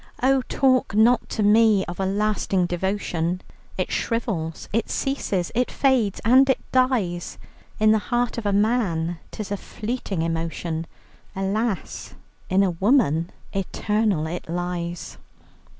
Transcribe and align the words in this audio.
"Oh, 0.23 0.41
talk 0.49 0.95
not 0.95 1.29
to 1.29 1.43
me 1.43 1.85
of 1.85 1.99
a 1.99 2.07
lasting 2.07 2.65
devotion! 2.65 3.39
It 3.77 3.91
shrivels, 3.91 4.67
it 4.73 4.89
ceases, 4.89 5.51
it 5.53 5.69
fades 5.69 6.19
and 6.25 6.49
it 6.49 6.57
dies. 6.71 7.37
In 7.79 7.91
the 7.91 7.99
heart 8.09 8.39
of 8.39 8.47
a 8.47 8.51
man 8.51 9.19
'tis 9.29 9.51
a 9.51 9.57
fleeting 9.57 10.23
emotion; 10.23 10.87
Alas, 11.35 12.15
in 12.49 12.63
a 12.63 12.71
woman 12.71 13.29
eternal 13.53 14.25
it 14.25 14.49
lies!" 14.49 15.19